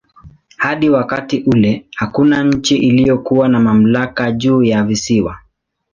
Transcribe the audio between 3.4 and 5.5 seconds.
na mamlaka juu ya visiwa.